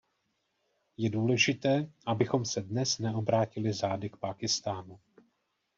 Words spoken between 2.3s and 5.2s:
se dnes neobrátili zády k Pákistánu.